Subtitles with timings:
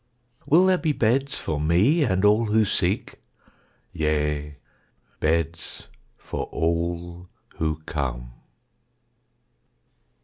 [0.47, 3.19] Will there be beds for me and all who seek?
[3.93, 4.57] Yea,
[5.19, 8.33] beds for all who come.